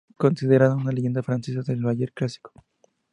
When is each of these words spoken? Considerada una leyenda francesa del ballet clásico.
Considerada 0.17 0.73
una 0.73 0.91
leyenda 0.91 1.21
francesa 1.21 1.61
del 1.61 1.83
ballet 1.83 2.11
clásico. 2.11 2.51